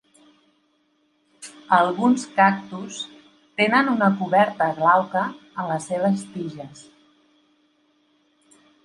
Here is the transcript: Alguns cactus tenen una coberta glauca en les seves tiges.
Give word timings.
Alguns 1.75 2.23
cactus 2.39 2.97
tenen 3.61 3.91
una 3.91 4.07
coberta 4.23 4.71
glauca 4.79 5.23
en 5.51 5.69
les 5.73 5.87
seves 5.93 6.25
tiges. 6.33 6.83